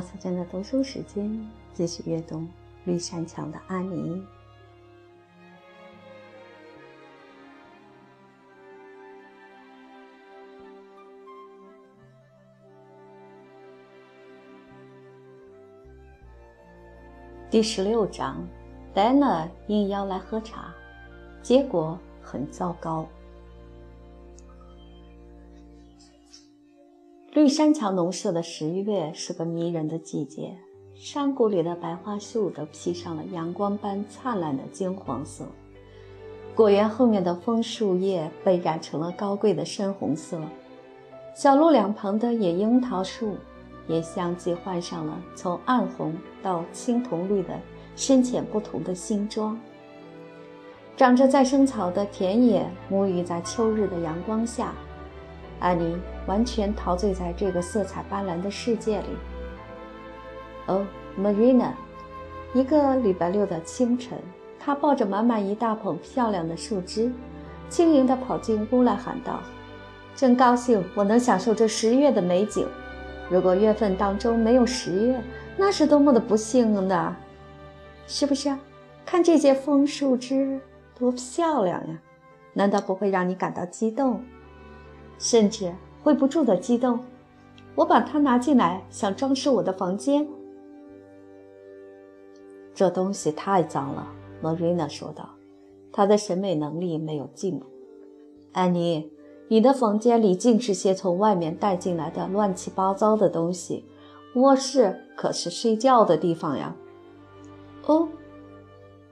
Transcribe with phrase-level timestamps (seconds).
[0.00, 2.36] 马斯珍的读书时间，继续阅读
[2.86, 4.14] 《绿山墙的安妮》
[17.50, 18.42] 第十六章。
[18.94, 20.74] 戴娜应邀来喝茶，
[21.42, 23.06] 结果很糟糕。
[27.40, 30.54] 绿山墙农舍的十一月是个迷人的季节，
[30.94, 35.46] 山谷里的白桦树都披上了阳光般灿烂的金黄色，
[36.54, 40.38] 果园后面的枫树叶被染成了高贵的深红色，
[41.34, 43.38] 小路两旁的野樱桃树
[43.88, 47.58] 也相继换上了从暗红到青铜绿的
[47.96, 49.58] 深浅不同的新装。
[50.94, 54.74] 长着再生草的田野沐浴在秋日的阳光下。
[55.58, 55.94] 安妮
[56.30, 59.08] 完全陶醉在这个色彩斑斓的世界里。
[60.66, 60.86] 哦
[61.18, 61.72] ，Marina，
[62.54, 64.16] 一个礼拜六的清晨，
[64.56, 67.10] 她抱着满满一大捧漂亮的树枝，
[67.68, 69.40] 轻盈地跑进屋来，喊道
[70.14, 72.64] ：“真高兴我能享受这十月的美景。
[73.28, 75.20] 如果月份当中没有十月，
[75.56, 77.16] 那是多么的不幸呢？
[78.06, 78.56] 是不是？
[79.04, 80.60] 看这些枫树枝
[80.96, 81.98] 多漂亮呀！
[82.52, 84.22] 难道不会让你感到激动？”
[85.18, 87.00] 甚至会不住的激动。
[87.74, 90.26] 我把它拿进来，想装饰我的房间。
[92.74, 94.08] 这东西太脏了
[94.42, 95.30] ，Marina 说道。
[95.92, 97.66] 她的审美能力没有进步。
[98.52, 99.10] 安妮，
[99.48, 103.84] 你的房间里尽是些从外面带进来的乱七八糟的东西。
[104.36, 106.76] 卧室可是睡觉的地方呀。
[107.86, 108.08] 哦，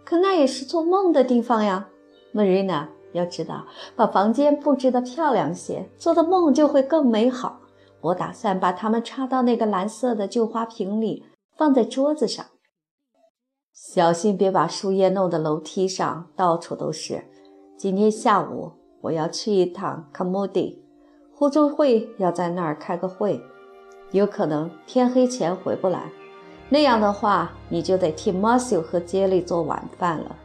[0.04, 1.88] 可那也是做梦的地方呀
[2.32, 2.86] ，Marina。
[3.12, 7.60] 要知道，把房间布置得漂亮些，做的梦就会更美好。
[8.00, 11.24] 我打算把它们插到那个蓝色的旧花瓶里，
[11.56, 12.46] 放在桌子上。
[13.72, 17.24] 小心别把树叶弄得楼梯上到处都是。
[17.76, 20.84] 今天下午我要去一趟卡莫蒂，
[21.32, 23.40] 互助会要在那儿开个会，
[24.10, 26.10] 有可能天黑前回不来。
[26.68, 30.36] 那样的话，你就得替马修和杰里做晚饭了。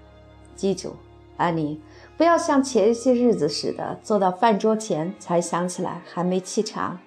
[0.55, 0.93] 记住，
[1.37, 1.81] 安妮。
[2.17, 6.99] 不要像前些日子似的，坐到饭桌前才想起来还没沏茶。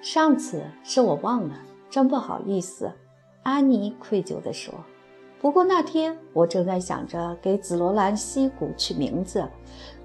[0.00, 1.54] 上次是我忘了，
[1.90, 2.90] 真不好意思。”
[3.42, 4.72] 安妮愧疚地说。
[5.40, 9.44] “不过那天我正在想着给紫罗兰溪谷取名字，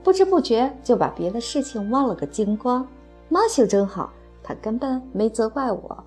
[0.04, 2.88] 不知不觉就把别的事情忘了个精光。
[3.30, 4.12] 马修真好，
[4.42, 6.04] 他根本没责怪我，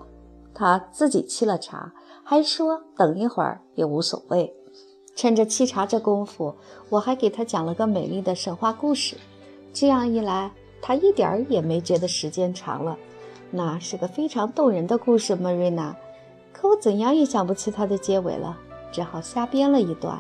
[0.53, 1.93] 他自己沏了茶，
[2.25, 4.53] 还说等一会儿也无所谓。”
[5.21, 6.55] 趁着沏茶这功夫，
[6.89, 9.19] 我还给他讲了个美丽的神话故事。
[9.71, 10.51] 这样一来，
[10.81, 12.97] 他一点儿也没觉得时间长了。
[13.51, 15.95] 那是个非常动人的故事，莫瑞娜。
[16.55, 18.57] 可我怎样也想不起它的结尾了，
[18.91, 20.19] 只好瞎编了一段。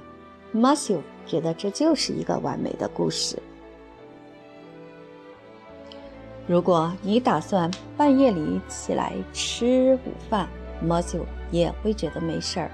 [0.53, 3.39] 马修觉得这就是一个完美的故事。
[6.47, 10.47] 如果你打算半夜里起来吃午饭，
[10.83, 12.71] 马修也会觉得没事儿。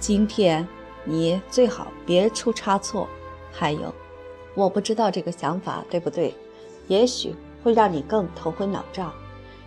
[0.00, 0.66] 今天。
[1.04, 3.08] 你最好别出差错。
[3.50, 3.94] 还有，
[4.54, 6.34] 我不知道这个想法对不对，
[6.88, 9.12] 也许会让你更头昏脑胀。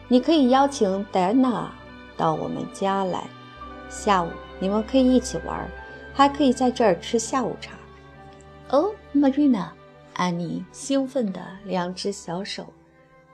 [0.07, 1.71] 你可以邀请戴安娜
[2.17, 3.23] 到我们家来，
[3.89, 4.29] 下午
[4.59, 5.69] 你们可以一起玩，
[6.13, 7.73] 还可以在这儿吃下午茶。
[8.69, 9.67] 哦，Marina，
[10.13, 12.65] 安妮兴奋的两只小手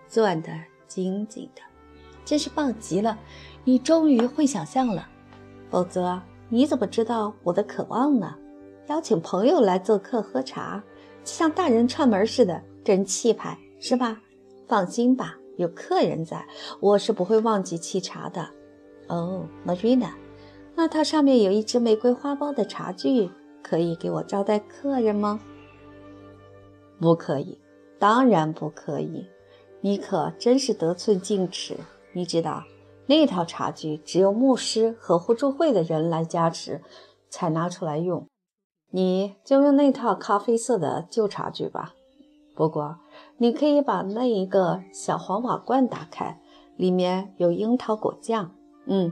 [0.09, 0.51] 攥得
[0.87, 1.61] 紧紧的，
[2.25, 3.17] 真是棒极了！
[3.63, 5.07] 你终于会想象了，
[5.69, 6.21] 否则。
[6.53, 8.35] 你怎么知道我的渴望呢？
[8.87, 10.83] 邀请朋友来做客喝茶，
[11.23, 14.21] 像大人串门似的，真气派，是吧？
[14.67, 16.45] 放心吧，有客人在，
[16.81, 18.45] 我是不会忘记沏茶的。
[19.07, 20.11] 哦，Marina，
[20.75, 23.31] 那它上面有一只玫瑰花苞的茶具，
[23.63, 25.39] 可以给我招待客人吗？
[26.99, 27.57] 不可以，
[27.97, 29.25] 当然不可以。
[29.79, 31.77] 你可真是得寸进尺，
[32.11, 32.61] 你知道。
[33.11, 36.81] 那套茶具只有牧师和互助会的人来加持，
[37.29, 38.25] 才拿出来用。
[38.91, 41.93] 你就用那套咖啡色的旧茶具吧。
[42.55, 42.99] 不过，
[43.35, 46.39] 你可以把那一个小黄瓦罐打开，
[46.77, 48.49] 里面有樱桃果酱。
[48.85, 49.11] 嗯，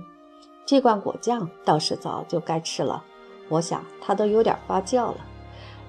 [0.66, 3.04] 这罐果酱倒是早就该吃了，
[3.50, 5.18] 我想它都有点发酵了。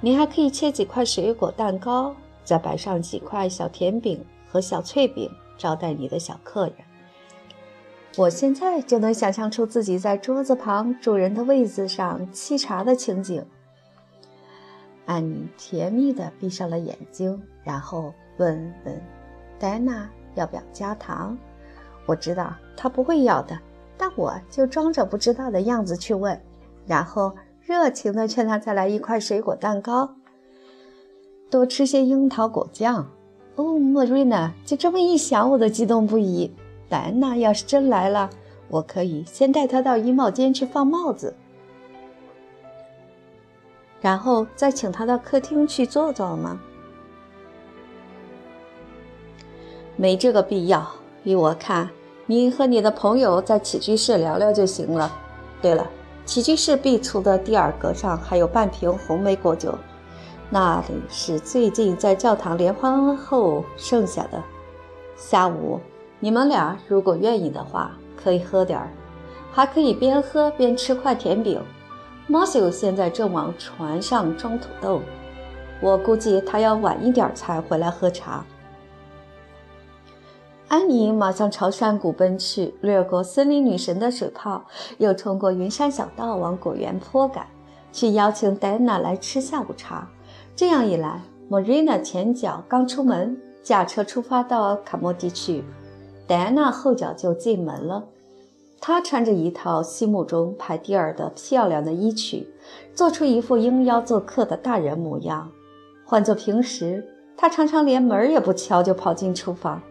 [0.00, 6.74] 你还可以切几块水果蛋糕，再摆上几块小甜饼和小脆饼，招待你的小客人。
[8.16, 13.44] 我现在就能想象出自己在桌子旁主人的位子上沏茶的情景。
[15.06, 19.02] 安妮甜蜜地闭上了眼睛，然后问问
[19.58, 21.36] 戴安娜要不要加糖。
[22.06, 23.58] 我知道她不会要的，
[23.96, 26.40] 但我就装着不知道的样子去问，
[26.86, 30.16] 然后热情地劝她再来一块水果蛋糕，
[31.48, 33.08] 多吃些樱桃果酱。
[33.54, 36.52] 哦，莫瑞娜，就这么一想，我都激动不已。
[36.90, 38.28] 戴安娜要是真来了，
[38.68, 41.34] 我可以先带她到衣帽间去放帽子，
[44.02, 46.60] 然后再请她到客厅去坐坐吗？
[49.96, 50.86] 没这个必要。
[51.24, 51.88] 依我看。
[52.26, 55.10] 你和你的朋友在起居室聊聊就行了。
[55.60, 55.84] 对了，
[56.24, 59.76] 起居室壁橱的第二格上还有半瓶红梅果酒，
[60.48, 64.40] 那里是最近在教堂联欢后剩下的。
[65.16, 65.80] 下午
[66.22, 68.90] 你们俩如果愿意的话，可以喝点儿，
[69.50, 71.60] 还可以边喝边吃块甜饼。
[72.26, 75.00] 马修现在正往船上装土豆，
[75.80, 78.44] 我估计他要晚一点才回来喝茶。
[80.68, 84.64] 安妮马上朝山谷奔去，掠过森林女神的水泡，
[84.98, 87.46] 又冲过云山小道往果园坡赶，
[87.90, 90.06] 去邀请戴安娜来吃下午茶。
[90.54, 95.64] 这样一来，莫瑞娜前脚刚出门，驾车出发到卡莫地区，
[96.30, 98.04] 戴安娜后脚就进门了。
[98.80, 102.46] 她穿着一套心目中排第二的漂亮的衣裙，
[102.94, 105.50] 做出一副应邀做客的大人模样。
[106.06, 107.04] 换做平时，
[107.36, 109.82] 她常常连门也不敲就跑进厨房。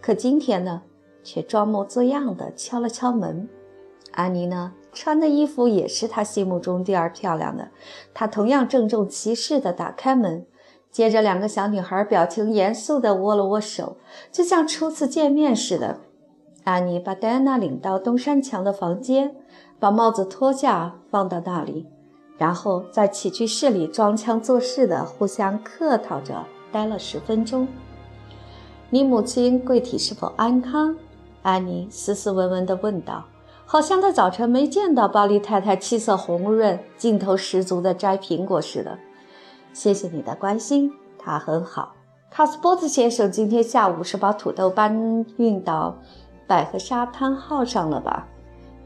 [0.00, 0.82] 可今天呢，
[1.24, 3.48] 却装模作样的敲了敲门。
[4.12, 7.68] 安妮呢，穿的衣服也是她心目中第二漂亮的。
[8.14, 10.46] 她同样郑重其事地打开门，
[10.90, 13.96] 接着两个小女孩表情严肃地握了握手，
[14.32, 16.00] 就像初次见面似的。
[16.64, 19.34] 安妮把戴安娜领到东山墙的房间，
[19.78, 21.86] 把帽子脱下放到那里，
[22.36, 27.66] 然后在起居室里装腔作势地互相客套着待了十分钟。
[28.90, 30.96] 你母亲贵体是否安康？
[31.42, 33.24] 安妮斯斯文文地问道，
[33.64, 38.98] 好像她早晨没见到巴黎太太气色红润、劲头十足地摘苹果似的。
[39.72, 41.94] 谢谢你的关心，他很好。
[42.30, 45.96] 卡斯波兹先生今天下午是把土豆搬运到
[46.46, 48.26] 百合沙滩号上了吧？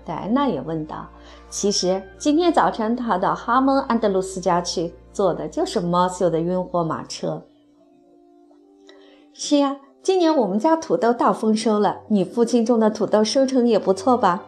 [0.04, 1.06] 戴安娜也问道。
[1.48, 7.42] 其实今天早晨他到哈蒙安德鲁斯家去，坐的就是马修的运货马车。
[9.32, 9.76] 是呀。
[10.02, 14.42] 今年我们家土豆大丰收了，你父亲种的土豆收成也不错吧？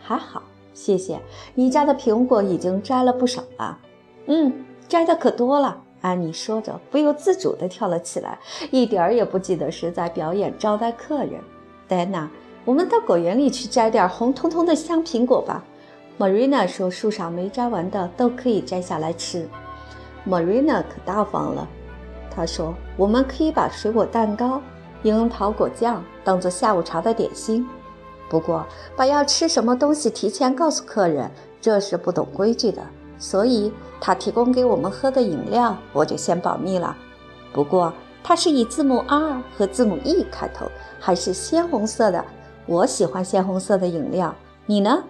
[0.00, 0.42] 还好，
[0.74, 1.20] 谢谢。
[1.54, 3.78] 你家的苹果已经摘了不少了。
[4.26, 4.52] 嗯，
[4.88, 5.82] 摘的可多了。
[6.02, 8.38] 安妮说着，不由自主地跳了起来，
[8.70, 11.40] 一点儿也不记得是在表演招待客人。
[11.88, 12.28] 戴娜，
[12.64, 15.64] 我们到果园里去摘点红彤彤的香苹果吧。
[16.18, 19.48] Marina 说，树上没摘完的都可以摘下来吃。
[20.26, 21.66] Marina 可大方了，
[22.30, 24.60] 她说，我们可以把水果蛋糕。
[25.02, 27.68] 樱桃果酱当做下午茶的点心，
[28.28, 28.66] 不过
[28.96, 31.30] 把要吃什么东西提前告诉客人，
[31.60, 32.82] 这是不懂规矩的。
[33.18, 36.96] 所以他提供给我们喝的饮料，我就先保密了。
[37.52, 37.92] 不过
[38.22, 40.66] 它是以字母 R 和字母 E 开头，
[40.98, 42.24] 还是鲜红色的。
[42.66, 44.34] 我喜欢鲜红色的饮料，
[44.66, 45.04] 你呢？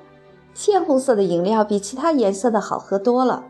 [0.54, 3.44] 鲜红色的饮料比其他颜色的好喝多了。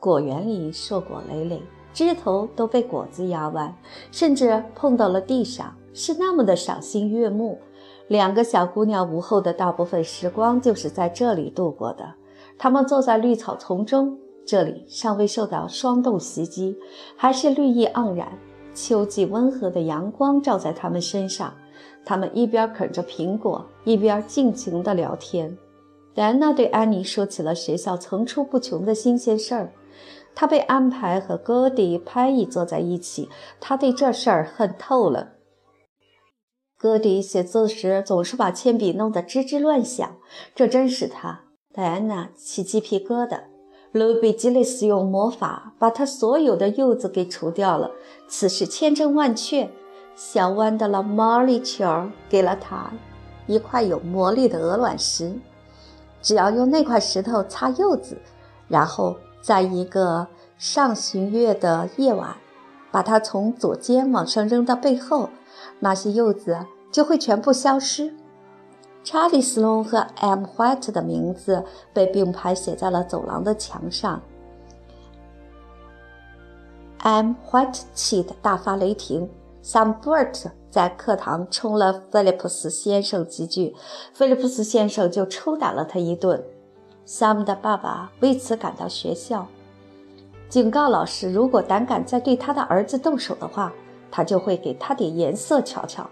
[0.00, 1.62] 果园里硕果累累。
[1.94, 3.72] 枝头都被果子压弯，
[4.10, 7.60] 甚至碰到了地上，是那么的赏心悦目。
[8.08, 12.14] 两个小姑娘午后的大部分时光就是在这里度过的。
[12.64, 16.74] 他们坐在绿草丛中，这里尚未受到霜冻袭击，
[17.14, 18.38] 还是绿意盎然。
[18.72, 21.52] 秋季温和的阳光照在他们身上，
[22.06, 25.54] 他们一边啃着苹果，一边尽情地聊天。
[26.14, 29.70] 戴安娜对安妮说起了学校层出不穷的新鲜事儿。
[30.34, 33.28] 她被安排和戈迪拍一坐在一起，
[33.60, 35.34] 她对这事儿恨透了。
[36.78, 40.16] 戈迪写字时总是把铅笔弄得吱吱乱响，
[40.54, 41.43] 这真使他
[41.74, 43.40] 戴安娜起鸡皮疙瘩。
[43.92, 47.90] 卢比基利斯用魔法把他所有的柚子给除掉了，
[48.28, 49.68] 此事千真万确。
[50.14, 51.84] 小湾的老毛利球
[52.28, 52.92] 给了他
[53.46, 55.38] 一块有魔力的鹅卵石，
[56.22, 58.16] 只要用那块石头擦柚子，
[58.68, 59.16] 然后。
[59.44, 60.26] 在一个
[60.56, 62.34] 上旬月的夜晚，
[62.90, 65.28] 把它从左肩往上扔到背后，
[65.80, 68.14] 那些柚子就会全部消失。
[69.04, 74.20] 查理·斯隆和 M· White 的名字被并排写在了走廊的墙上。
[77.00, 79.30] M· White 气得大发雷霆。
[79.62, 83.74] Sambert 在课堂冲了菲利普斯先生几句，
[84.12, 86.42] 菲利普斯先生就抽打了他一顿。
[87.06, 89.46] Sam 的爸爸为此赶到学校，
[90.50, 93.72] 警告老师：如果胆敢再对他的儿子动手的话，
[94.10, 96.08] 他就会给他点颜色瞧瞧。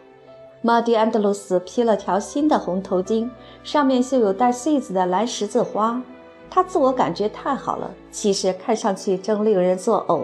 [0.64, 3.28] 马蒂安德鲁斯披了条新的红头巾，
[3.64, 6.00] 上面绣有带穗子的蓝十字花。
[6.48, 10.22] 他自我感觉太好了，其实看上去真令人作呕。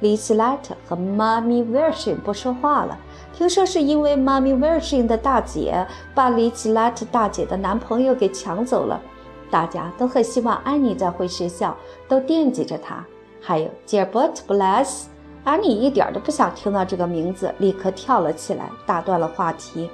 [0.00, 2.98] 李奇莱特和妈咪威尔逊不说话了，
[3.32, 9.00] 听说是因为妈咪威尔逊的大姐把李奇莱特大姐的男朋友给抢走了。
[9.48, 11.76] 大家都很希望安妮再回学校，
[12.08, 13.06] 都惦记着她。
[13.40, 15.08] 还有吉尔伯特·布莱斯，
[15.44, 19.90] 安妮一点都不想听到这个名字，立刻跳了起来，打断了话题，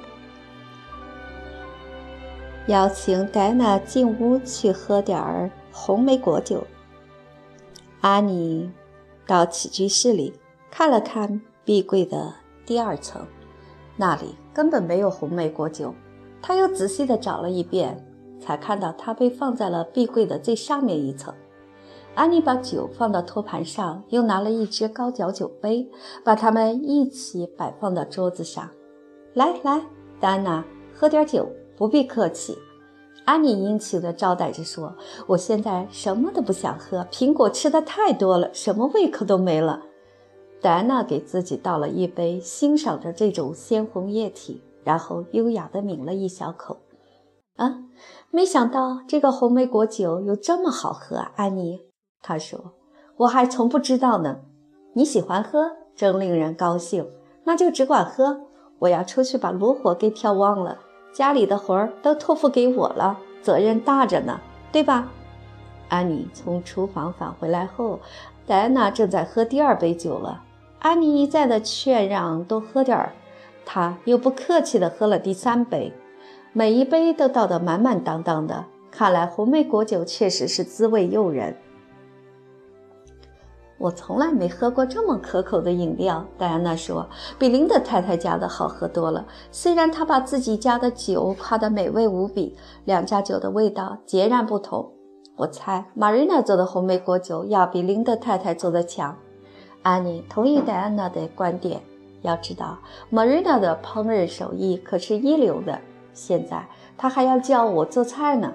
[2.66, 6.64] 邀请戴娜进屋去喝点儿红莓果酒。
[8.00, 8.70] 安妮
[9.26, 10.34] 到起居室里
[10.70, 12.34] 看了看壁柜的
[12.66, 13.26] 第二层，
[13.96, 15.94] 那里根本没有红莓果酒。
[16.42, 18.04] 她又仔细地找了一遍。
[18.40, 21.32] 才看到它被放在了壁柜的最上面一层。
[22.14, 25.90] 安妮把酒放到托盘上，又拿了一只高脚酒杯，
[26.24, 28.70] 把它们一起摆放到桌子上。
[29.34, 29.82] 来来，
[30.20, 32.56] 戴安娜，喝点酒，不必客气。
[33.24, 34.94] 安妮殷勤地招待着说
[35.26, 39.82] ：“我现在什么都不想喝，苹果吃的太多了，什么胃口都没了。”
[40.62, 46.76] 戴安娜给自己倒了一杯，欣赏着这种鲜红液体，然后优雅地抿了一小口。
[47.56, 47.84] 啊，
[48.30, 51.80] 没想到这个红莓果酒有这么好喝，安妮。
[52.26, 52.72] 他说
[53.18, 54.38] ：“我还从不知道呢。
[54.94, 57.06] 你喜欢喝，真令人高兴。
[57.44, 58.40] 那就只管喝。
[58.78, 60.78] 我要出去把炉火给挑旺了，
[61.12, 64.40] 家里的活儿都托付给我了，责任大着呢，
[64.72, 65.12] 对吧？”
[65.90, 68.00] 安妮从厨房返回来后，
[68.46, 70.42] 戴安娜正在喝第二杯酒了。
[70.78, 73.12] 安妮一再的劝让，多喝点儿，
[73.66, 75.92] 她又不客气的喝了第三杯。
[76.54, 81.58] 每一杯都倒得满满当当的，看来红莓果酒确实是滋味诱人。
[83.84, 87.06] 我从来没喝过这么可口的饮料，戴安娜说，
[87.38, 89.26] 比林德太太家的好喝多了。
[89.52, 94.90] 虽然她把自己家的酒夸得美味无比，两家酒的味道截然不同。
[95.36, 99.14] 我猜玛瑞娜做的红莓果酒要比林德太太做的强。
[99.82, 101.82] 安妮同意戴安娜的观点。
[102.22, 102.78] 要知道，
[103.10, 105.78] 玛瑞娜的烹饪手艺可是一流的。
[106.14, 108.50] 现在她还要教我做菜呢。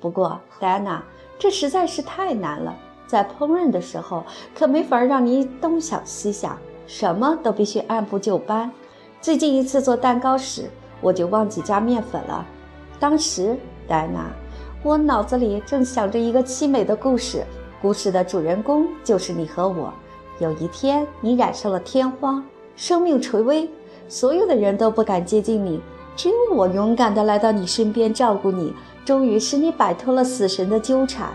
[0.00, 1.02] 不过，戴安娜，
[1.36, 2.76] 这实在是太难了。
[3.08, 4.22] 在烹饪的时候，
[4.54, 8.70] 可没法让你东想西想，什么都必须按部就班。
[9.20, 12.46] 最近一次做蛋糕时，我就忘记加面粉了。
[13.00, 13.56] 当时，
[13.88, 14.30] 戴安娜，
[14.82, 17.44] 我脑子里正想着一个凄美的故事，
[17.80, 19.92] 故事的主人公就是你和我。
[20.38, 22.42] 有一天，你染上了天花，
[22.76, 23.68] 生命垂危，
[24.06, 25.80] 所有的人都不敢接近你。
[26.14, 28.74] 只有我勇敢地来到你身边照顾你，
[29.04, 31.30] 终于使你摆脱了死神的纠缠。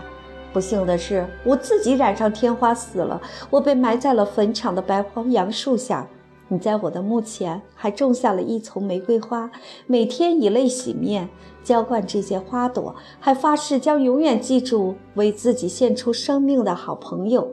[0.54, 3.20] 不幸的是，我自己染上天花死了，
[3.50, 6.06] 我被埋在了坟场的白黄杨树下。
[6.46, 9.50] 你在我的墓前还种下了一丛玫瑰花，
[9.88, 11.28] 每天以泪洗面，
[11.64, 17.50] 浇灌这些花朵，还发誓将永远记住为自己献出生命的好朋友。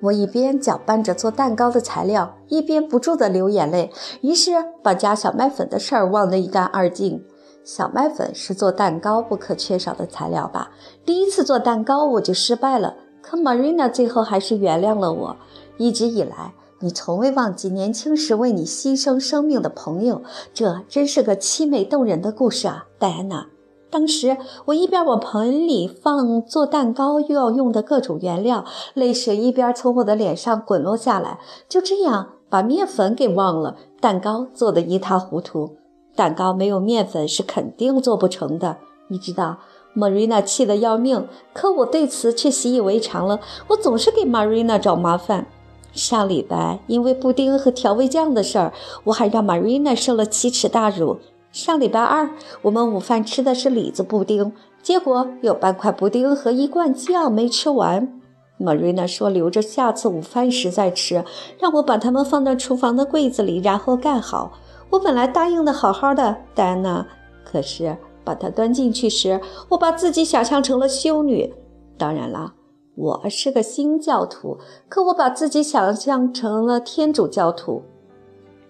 [0.00, 3.92] 我一边搅拌着做蛋糕的材料，一边不住地流眼泪，
[4.22, 4.50] 于是
[4.82, 7.24] 把加小麦粉的事儿忘得一干二净。
[7.64, 10.70] 小麦粉是做蛋糕不可缺少的材料吧？
[11.06, 15.36] 第一次做蛋糕我就失败了，可 Marina 最后还是原谅了我。
[15.78, 23.46] 一直以来，你从未忘记年轻时为你牺牲生命的朋友，这真是个凄美动人的故事啊，戴安娜。
[23.90, 31.38] 当时我一边往盆里放做蛋糕又要用的各种原料，泪水一边从我的脸上滚落下来。
[31.68, 35.76] 就这样把面粉给忘了，蛋糕做得一塌糊涂。
[36.16, 38.78] 蛋糕没有面粉是肯定做不成的，
[39.08, 39.58] 你知道。
[39.96, 43.38] Marina 气得要命，可我对此却习以为常了。
[43.68, 45.46] 我总是给 Marina 找麻烦。
[45.92, 48.72] 上礼拜因为布丁和调味酱的事儿，
[49.04, 51.18] 我还让 Marina 受了奇耻大辱。
[51.52, 52.28] 上礼拜二，
[52.62, 54.52] 我们午饭吃的是李子布丁，
[54.82, 58.20] 结果有半块布丁和一罐酱没吃完。
[58.58, 61.24] Marina 说留着下次午饭时再吃，
[61.60, 64.58] 让我把它们放到厨房的柜子里，然后盖好。
[64.94, 67.04] 我本来答应的好好的，戴安娜，
[67.44, 71.52] 可是把它端进去时，我把自己想象成了修女。
[71.98, 72.54] 当然了，
[72.94, 74.56] 我是个新教徒，
[74.88, 77.82] 可我把自己想象成了天主教徒。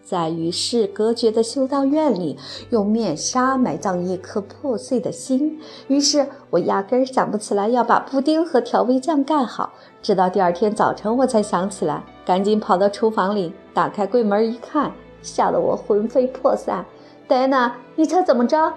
[0.03, 2.39] 在与世隔绝的修道院里，
[2.71, 5.61] 用面纱埋葬一颗破碎的心。
[5.89, 14.91] 于是我压根儿想不起来要把布丁和调味酱盖好，直到第二天早晨我才想起来，赶紧跑到厨房里，打开柜门一看，
[15.25, 16.85] 吓得我魂飞魄散。
[17.27, 18.73] 戴娜，你猜怎么着？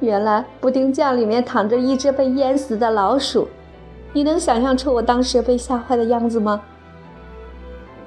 [0.00, 3.48] 原来布丁酱里面躺着一只被淹死的老鼠。
[4.12, 6.60] 你能想象出我当时被吓坏的样子吗？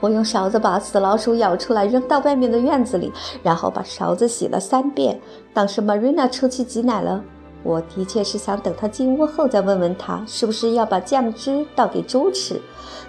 [0.02, 3.12] 我用勺子把死老鼠舀出来，扔到外面的院子里，
[3.42, 5.20] 然后把勺子洗了三遍。
[5.54, 7.24] 当时 Marina 出去挤奶了，
[7.66, 12.62] 我的确是想等他进屋后再问问他，是不是要把酱汁倒给猪吃。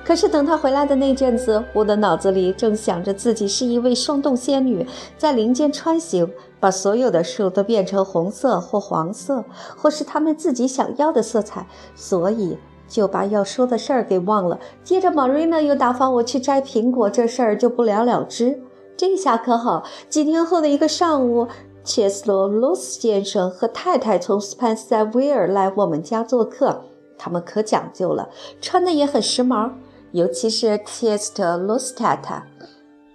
[0.03, 4.87] 可是等他回来的那阵子，我的脑子里正想着自己是一位霜冻仙女，
[5.19, 9.45] 在林间穿行，把所有的树都变成红色或黄色，
[9.77, 12.57] 或是他们自己想要的色彩，所以。
[12.89, 14.61] 就把要说的事儿给忘了。
[14.85, 18.63] 接着，Marina 又打发我去摘苹果，这事儿就不了了之。
[18.97, 21.49] 这下可好，几天后的一个上午，
[21.87, 26.83] 切斯罗·罗斯先生和太太从斯潘塞维尔来我们家做客。
[27.17, 28.29] 他们可讲究了，
[28.61, 29.71] 穿的也很时髦，
[30.11, 32.43] 尤其是切斯特·罗斯太太。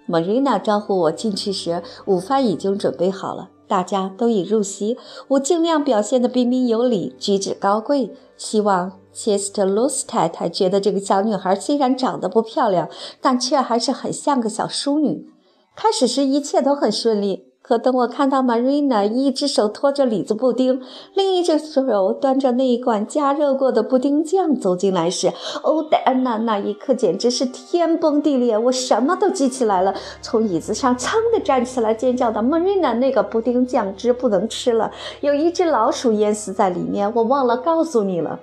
[0.08, 4.96] Marina 招呼我进去时，午饭已经准备好了，大家都已入席。
[5.28, 8.98] 我尽量表现得彬彬有礼，举止高贵，希望。
[9.12, 12.88] 切斯特·罗斯太太觉得这个小女孩虽然长得不漂亮，
[13.20, 15.30] 但却还是很像个小淑女。
[15.76, 20.82] 开始时一切都很顺利，可等我看到 Marina 一只手托着李子布丁，
[21.14, 38.38] 另一只手端着那一罐加热过的布丁酱走进来时，哦，戴安娜那一刻简直是天崩地裂，我什么都记起来了，从椅子上噌地站起来，尖叫道：“Marina，那个布丁酱汁不能吃了，有一只老鼠淹死在里面，我忘了告诉你了。”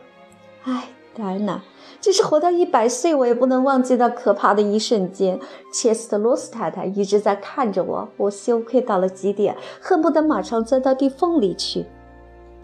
[0.66, 1.62] 哎，戴安娜，
[2.02, 5.40] 即使活到一百岁，我也不能忘记那可怕的一瞬间。
[5.74, 11.86] 切斯特罗斯太太一直在看着我，我羞愧到了极点，恨不得马上钻到地缝里去。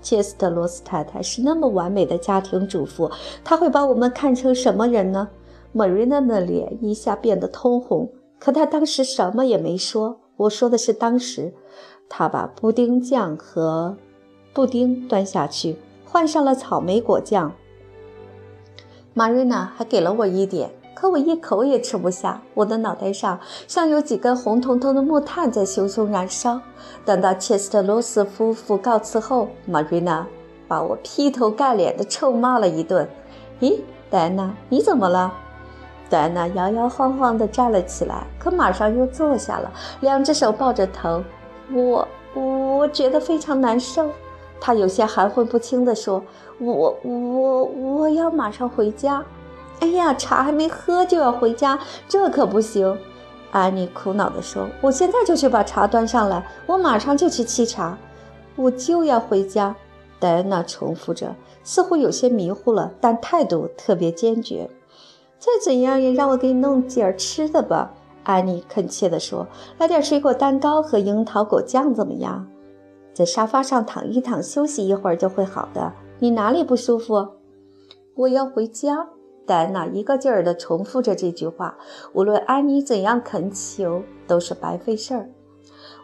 [0.02, 3.12] 切斯特罗斯太太是那么完美的家庭主妇，
[3.44, 5.28] 她会把我们看成什么人呢？
[5.74, 10.20] 玛瑞娜的脸一下变得通红，可她当时什么也没说。
[10.38, 11.54] 我说的是当时，
[12.08, 13.98] 她把布丁酱和
[14.54, 15.76] 布丁端下去，
[16.06, 17.52] 换上了草莓果酱。
[19.18, 22.42] 玛瑞娜还给了我一点，可我一口也吃不下。
[22.54, 26.60] 我的脑袋上像有几根红彤彤的木炭在熊熊燃烧。
[27.06, 30.28] 等到切斯特罗斯夫妇告辞后，玛瑞娜
[30.68, 33.08] 把我劈头盖脸地臭骂了一顿。
[33.62, 35.32] 咦，戴安娜，你怎么了？
[36.10, 41.24] 戴安娜摇摇晃晃地站了起来，可马上又坐下了，两只手抱着头。
[41.72, 44.10] 我，我觉得非常难受。
[44.60, 46.24] 他有些含混不清地说。
[46.58, 49.22] 我我我要马上回家。
[49.82, 52.98] 哎呀，茶还没喝就要回家，这可不行。
[53.52, 57.98] 安妮苦恼地说：“我现在就去把茶端上来，我马上就去沏茶。
[58.56, 59.76] 我就要回家。”
[60.18, 64.70] 戴安娜重复着，似乎有些迷糊了，但态度特别坚决。
[65.38, 67.92] 再怎样也让我给你弄点吃的吧。”
[68.24, 69.46] 安妮恳切地说
[69.78, 72.48] ：“来点水果蛋糕和樱桃果酱怎么样？
[73.16, 77.28] 在沙发上躺一躺，休息一会儿就会好的。”你哪里不舒服？
[78.16, 79.08] 我要回家。
[79.46, 81.78] 戴安娜一个劲儿地重复着这句话。
[82.14, 85.30] 无论安妮怎样恳求，都是白费事儿。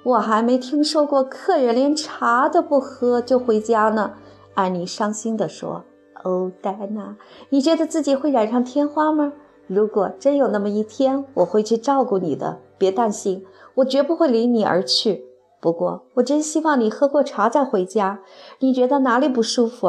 [0.04, 4.14] 我还没听说过客人连茶都不喝就回家呢。
[4.54, 5.84] 安妮伤心地说
[6.24, 7.18] ：“哦，戴安娜，
[7.50, 9.34] 你觉得自己会染上天花吗？
[9.68, 12.60] 如果真有那么一天，我会去照顾你的。
[12.78, 13.46] 别担心，
[13.76, 15.26] 我绝不会离你而去。”
[15.62, 18.20] 不过，我真希望你喝过茶再回家。
[18.60, 19.88] 你觉得哪里不舒服？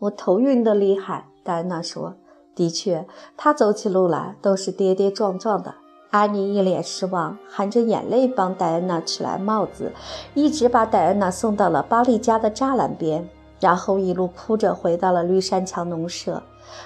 [0.00, 1.28] 我头晕得厉害。
[1.44, 2.16] 戴安娜说
[2.56, 5.76] ：“的确，她走起路来都是跌跌撞撞的。”
[6.10, 9.92] 安妮一脸失望，含着眼泪帮戴安娜取来帽子，
[10.34, 13.28] 一直把戴安娜送到了巴利家的栅栏边，
[13.60, 16.42] 然后一路哭着回到了绿山墙农舍。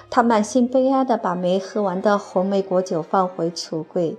[0.09, 4.17] 她满心悲哀地把没喝完的红莓果酒放回橱柜。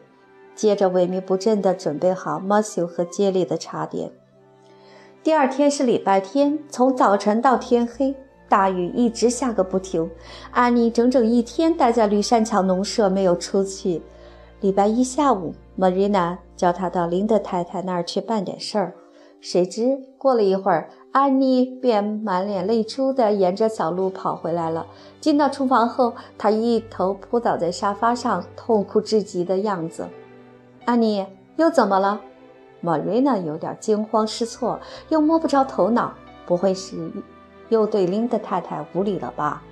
[0.54, 4.10] 接着萎靡不振地准备好 m 修 s 和杰里的茶点。
[5.22, 8.14] 第二天是礼拜天，从早晨到天黑，
[8.48, 10.10] 大雨一直下个不停。
[10.50, 14.02] 安妮整整一天待在绿山墙农舍，没有出去。
[14.60, 18.94] 礼拜一下午，Marina 叫她到林德太太那儿去办点事儿。
[19.40, 24.86] 谁知过了一会儿，安妮便满脸泪珠地沿着小路跑回来了。
[25.20, 30.06] 进到厨房后，她一头扑倒在沙发上，痛苦至极的样子。
[30.84, 31.24] 安妮
[31.56, 32.20] 又怎么了？
[32.80, 36.12] 玛瑞娜有点惊慌失措，又摸不着头脑。
[36.44, 37.10] 不会是
[37.68, 39.62] 又对琳达太太无礼了吧？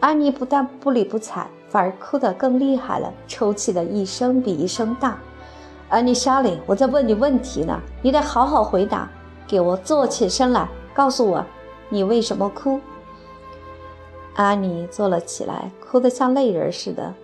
[0.00, 5.16] 安妮不但不理不睬，反而哭得更厉害了，抽泣的一声比一声大。
[5.88, 9.08] 安妮莎莉，我在问你问题呢，你得好好回答。
[9.46, 11.44] 给我坐起身来，告诉我，
[11.88, 12.80] 你为什么哭？
[14.34, 17.14] 安妮坐了起来，哭得像泪人似的。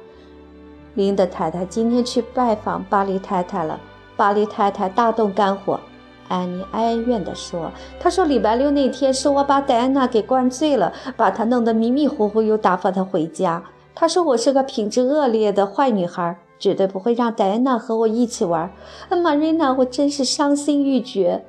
[0.95, 3.79] 林德太太今天去拜访巴黎太太了。
[4.17, 5.79] 巴黎太太大动肝火，
[6.27, 7.71] 安妮哀怨地说
[8.01, 13.63] ：“她说礼拜六那天是我把戴安娜给灌醉了，把她弄得迷迷糊糊，又打发她回家。
[13.95, 18.71] 他说我是个品质恶劣的坏女孩，绝对不会让戴安娜和我一起玩。
[19.11, 21.45] 玛瑞娜，我真是伤心欲绝，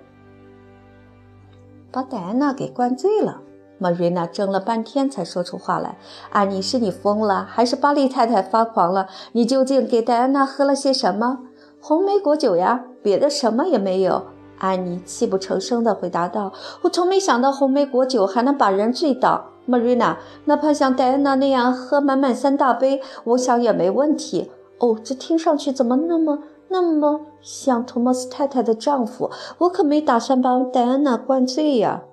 [1.92, 3.42] 把戴安娜给灌醉了。
[3.80, 5.98] 玛瑞娜怔了半天，才说出话来
[6.32, 9.08] ：“安妮，是你疯了，还是巴利太太发狂了？
[9.32, 11.40] 你究竟给戴安娜喝了些什么？
[11.82, 14.24] 红莓果酒呀，别的什么也没有。”
[14.60, 16.52] 安妮泣不成声地回答道
[16.84, 19.46] ：“我从没想到红莓果酒还能把人醉倒。
[19.66, 24.52] 玛瑞娜哪怕像戴安娜那样喝满满三大杯，我想也没问题。
[24.80, 29.30] 哦，这听上去怎么那么那么像托马斯太太的丈夫？
[29.60, 32.04] 我可没打算把戴安娜灌醉呀。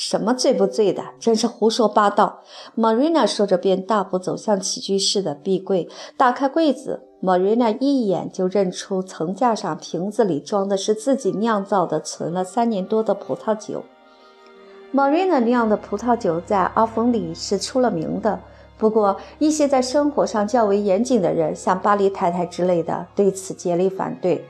[0.00, 2.38] 什么醉不醉的，真是胡说八道。
[2.76, 7.02] ”Marina 说着，便大步走向起居室的壁柜，打开柜子。
[7.20, 13.82] Marina 一眼就认出层架上瓶子里装的是自己酿造的、存了三年多的葡萄酒。
[14.94, 18.38] Marina 酿的葡萄酒在阿冯里是出了名的，
[18.78, 24.44] 不过一些在生活上较为严谨的人，像巴黎太太之类的，对此竭力反对。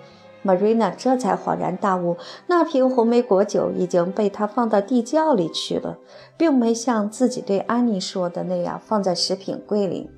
[0.49, 5.99] Marina 这才恍然大悟，那瓶红莓果酒已经被他放到地窖里去了，
[6.39, 10.11] 并没像自己对安妮说的那样放在食品柜里。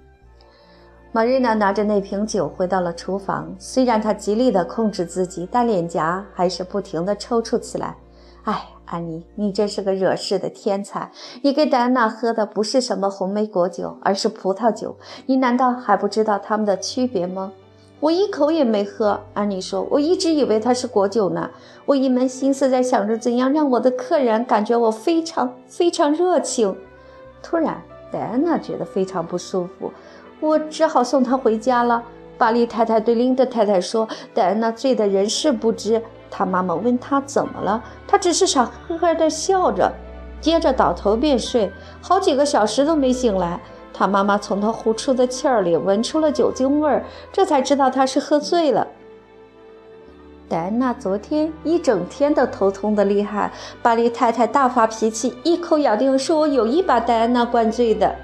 [1.10, 7.96] 玛瑞娜拿着那瓶酒回到了厨房，虽然她极力地控制自己，但脸颊还是不停地抽搐起来。
[8.44, 11.10] 哎，安妮，你真是个惹事的天才！
[11.42, 14.96] 你给戴安娜喝的不是什么红莓果酒，而是葡萄酒。
[15.26, 17.52] 你难道还不知道它们的区别吗？
[18.00, 19.20] 我一口也没喝。
[19.34, 21.50] 安妮说：“我一直以为它是果酒呢。
[21.84, 26.74] 我一门心思在想着怎样让我的客人感觉我非常非常热情。”
[27.42, 29.92] 突然，戴安娜觉得非常不舒服。
[30.40, 32.02] 我只好送她回家了。
[32.38, 39.92] 巴黎太太对琳达太太说：“戴安娜醉得人事不知。”她妈妈问她怎么了，她只是傻呵呵地笑着，
[40.40, 43.60] 接着倒头便睡，好几个小时都没醒来。
[44.00, 48.86] 他妈妈从他呼出的气儿里闻出了酒精味儿，这才知道他是喝醉了。
[50.48, 58.16] 戴安娜昨天一整天都头痛得厉害，巴黎太太大发脾气，一口咬定是我有意把戴安娜灌醉的。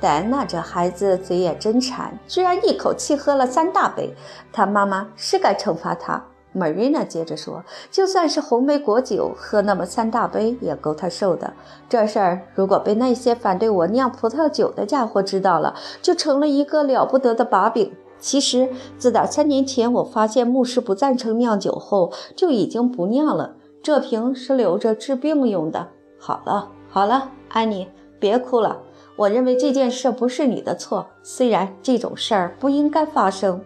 [0.00, 4.14] 戴安娜这孩子嘴也真馋，居然一口气喝了三大杯。
[4.52, 6.24] 他妈妈是该惩罚他。
[6.54, 11.52] Marina 接着说：“就算是红莓果酒，喝那么三大杯也够她受的。
[11.88, 17.92] 这事儿如果被那些反对我酿葡萄酒的家伙知道了，就成了一个了不得的把柄。
[18.18, 23.56] 其实，自打三年前我发现牧师不赞成酿酒后，就已经不酿了。
[23.82, 25.88] 这瓶是留着治病用的。
[26.18, 27.88] 好了，好了，安妮，
[28.18, 28.80] 别哭了。”
[29.16, 33.60] 我认为这件事不是你的错，虽然这种事儿不应该发生。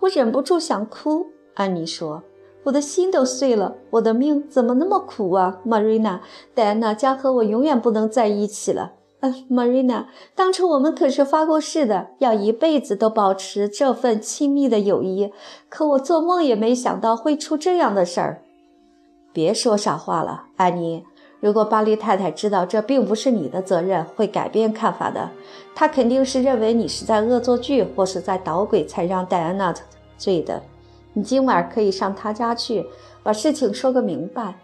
[0.00, 1.31] 我忍不住想哭。
[1.54, 2.22] 安妮说
[2.64, 6.20] ：“我的心都碎了，我的命怎么那么苦啊，Marina？
[6.54, 8.92] 戴安娜将和我永远不能在一起了。
[9.20, 15.32] 嗯，Marina，当初我们可是发过誓的，要一辈子都保持这份亲密的友谊。
[15.68, 18.42] 可我做梦也没想到会出这样的事儿。
[19.32, 21.04] 别说傻话了，安妮。”
[21.40, 25.28] 如果巴黎太太知道这并不是你的责任，会改变看法的。
[25.74, 29.74] 她肯定是认为你是在恶作剧或是在捣鬼，才让戴安娜
[30.16, 30.62] 醉的。
[31.14, 32.86] 你今晚可以上他家去，
[33.22, 34.54] 把事情说个明白。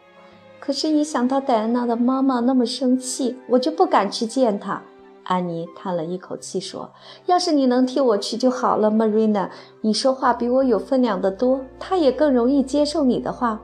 [0.60, 4.82] 可是，一想到戴安娜的妈妈那么生气，我就不敢去见她。
[5.24, 6.90] 安妮叹了一口气说
[7.26, 9.50] ：“要是你能替我去就好了，Marina。
[9.82, 13.60] 你说话比我有分量的多，她也更容易接受你的话。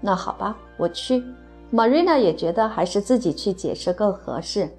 [0.00, 1.24] 那好吧，我去。”
[1.72, 4.70] Marina 也觉得还是自己去解释更合适。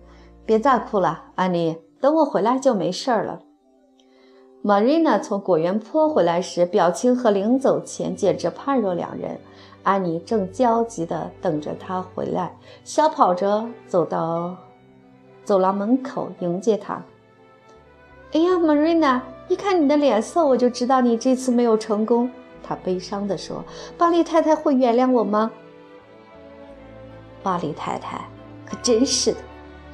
[0.46, 3.40] 别再哭了，安妮，等我回来就没事了。
[4.66, 9.40] Marina 从果园坡回来时，表情和临走前简直判若两人。
[9.84, 12.52] 安妮正焦急地等着他回来，
[12.84, 14.58] 小跑着走到
[15.44, 17.00] 走廊门口迎接他。
[18.32, 22.28] 哎呀，Marina，一看你的脸色，我就知道你这次没有成功。
[22.64, 23.64] 他悲伤地说
[24.00, 25.52] ：“巴黎太太会原谅我吗？”
[27.44, 28.26] 巴黎太太
[28.66, 29.38] 可真是的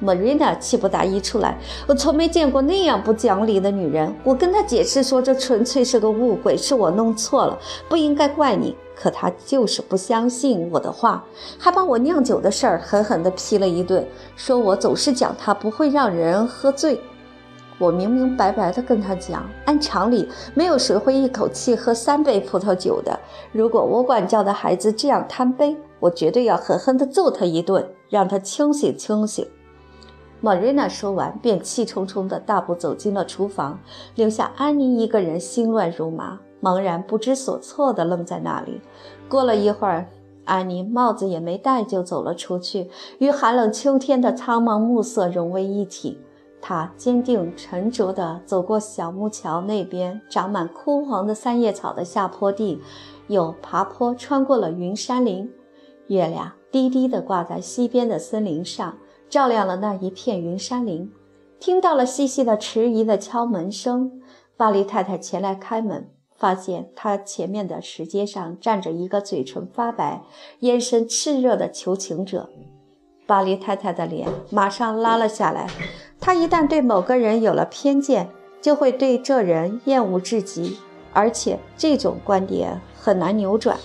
[0.02, 1.56] ，Marina 气不打一处来。
[1.86, 4.14] 我从没见过那样不讲理的女人。
[4.24, 8.76] 我跟她解释说，这纯粹是个误会，是我弄错了，不应该怪你。
[8.94, 11.24] 可她就是不相信我的话，
[11.58, 17.00] 还把我酿酒的事儿狠狠地批了一顿，说我总是讲她不会让人喝醉。
[17.78, 23.18] 我明明白白地跟她讲，按常理，没有谁会一口气喝三杯葡萄酒的。
[23.50, 29.44] 如果我管教的孩子这样贪杯，我绝对要狠狠地揍他一顿，让他清醒清醒。
[30.44, 33.78] 玛瑞娜说完，便气冲冲地大步走进了厨房，
[34.16, 38.80] 留下安妮一个人心乱如麻、茫然不知所措地愣在那里。
[39.28, 40.08] 过了一会儿，
[40.44, 46.18] 安妮帽子也没戴就走了出去，与寒冷秋天的苍茫暮色融为一体。
[46.60, 52.80] 她坚定沉着地走过小木桥那边长满枯黄的三叶草的下坡地，
[53.28, 55.48] 又爬坡穿过了云山林。
[56.08, 58.96] 月亮低低地挂在西边的森林上，
[59.32, 61.10] 照亮了那一片云山林。
[61.58, 64.20] 听到了细细的迟疑的敲门声，
[64.58, 70.20] 巴黎太太前来开门，发现她前面的石阶上站着一个嘴唇发白、
[70.58, 72.50] 眼神炽热的求情者。
[73.26, 75.66] 巴黎太太的脸马上拉了下来。
[76.20, 78.28] 她一旦对某个人有了偏见，
[78.60, 80.76] 就会对这人厌恶至极，
[81.14, 83.78] 而且这种观点很难扭转。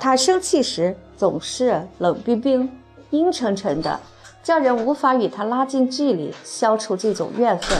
[0.00, 2.68] 她生气时总是冷冰冰、
[3.10, 4.00] 阴沉沉的，
[4.48, 7.76] 叫人无法与他拉近距离，消除这种怨恨。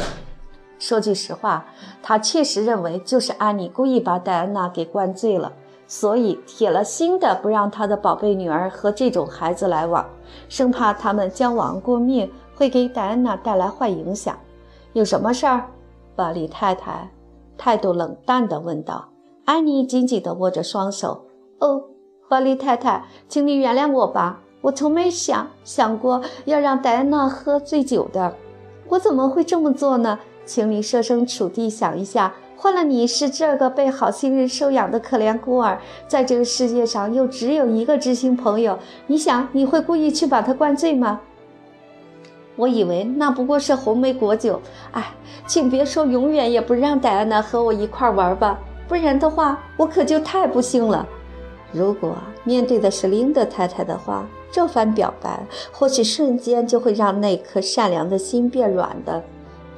[0.78, 1.64] 说句实话，
[2.02, 5.50] 他确实认为就是安妮故意把戴安娜给灌醉了。
[5.86, 10.04] 所以铁了心的不让他的宝贝女儿和这种孩子来往，
[10.50, 14.36] 生怕他们交往过密会给戴安娜带来坏影响。
[14.92, 15.70] 有什么事儿？
[16.14, 17.10] 巴里太太
[17.56, 19.08] 态度冷淡地问道。
[19.46, 21.24] 安妮紧紧地握着双手。
[21.60, 21.82] 哦，
[22.28, 28.34] 巴里太太，请你原谅我吧，我从没想想过要让戴安娜喝醉酒的。
[28.88, 30.18] 我怎么会这么做呢？
[30.44, 32.34] 请你设身处地想一下。
[32.56, 41.20] 换了你是这个被好心人收养的可怜孤儿，在这个世界上又只有一个知心朋友，你想你会故意去把他灌醉吗？
[42.56, 44.60] 我以为那不过是红梅果酒。
[44.90, 45.14] 哎，
[45.46, 51.06] 请别说永远也不让戴安娜和我一块玩吧，不然的话我可就太不幸了。
[51.70, 59.22] 如果面对的是琳德太太的话，这番表白或许瞬间就会让那颗善良的心变软的。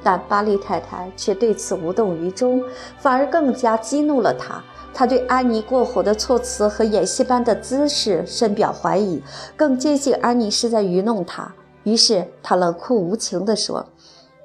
[0.03, 2.63] 但巴利太太却对此无动于衷，
[2.97, 4.63] 反而更加激怒了他。
[4.93, 9.21] 他对安妮过火的措辞和演戏般的姿势深表怀疑，
[9.55, 11.53] 更坚信安妮是在愚弄他。
[11.83, 13.85] 于是他冷酷无情地说：“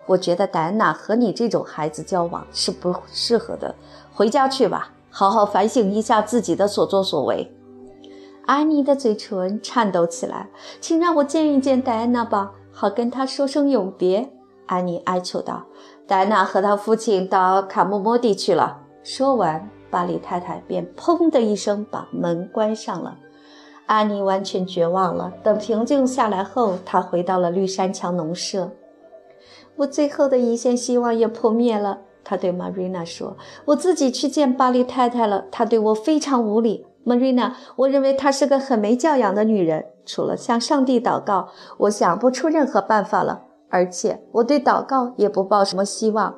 [0.07, 3.75] 我觉得戴安娜和你这种孩子交往是不适合的，
[4.15, 7.51] 回家去吧，好好反省一下自己的所作所为。”
[8.47, 10.49] 安妮的嘴唇颤抖起来
[10.81, 14.31] ：“请让我见一见戴安娜吧，好跟她说声永别。”
[14.67, 15.65] 安妮哀求道
[16.07, 23.17] ：“戴安娜和她父亲到卡莫莫地去了。”说完，巴里太太便砰的一声把门关上了。
[23.87, 25.33] 安妮完全绝望了。
[25.43, 28.71] 等平静下来后，她回到了绿山墙农舍。
[29.75, 31.99] 我最后的一线希望也破灭了。
[32.23, 36.87] 她对玛瑞娜说：“我自己去见巴里太太了，她对我非常无礼。
[37.07, 39.87] Marina，，我认为她是个很没教养的女人。
[40.05, 46.37] 除了向上帝祷告，我想不出任何办法了。”而且我对祷告也不抱什么希望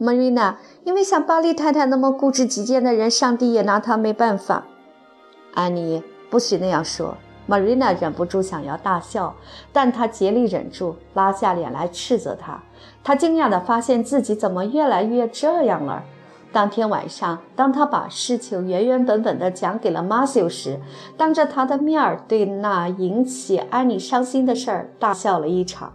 [0.00, 4.64] ，Marina，因为像巴利太太那么固执己见的人，上帝也拿她没办法。
[5.54, 7.16] 安妮，不许那样说。
[7.48, 9.34] Marina 忍不住想要大笑，
[9.72, 12.62] 但她竭力忍住，拉下脸来斥责他。
[13.02, 16.02] 她惊讶地发现自己怎么越来越这样了。
[16.54, 20.80] 当天晚上，当他把事情原原本本地讲给了 Matthew 时，
[21.16, 25.92] 当着他的面儿，对那引起安妮伤心的事儿大笑了一场。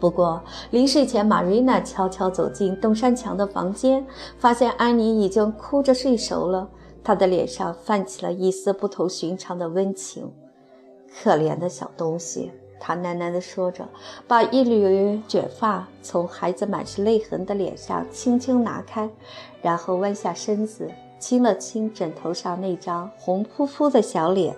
[0.00, 4.04] 不过临睡前，玛瑞娜悄悄走进东山墙的房间，
[4.36, 6.68] 发现安妮已经哭着睡熟了。
[7.04, 10.28] 她的脸上泛起了一丝不同寻常的温情。
[11.22, 13.88] 可怜的小东西，他喃喃地说着，
[14.28, 19.08] 把一缕卷发从孩子满是泪痕的脸上轻轻拿开，
[19.62, 24.54] 然后弯下身子，亲了亲枕头上那张红扑扑的小脸。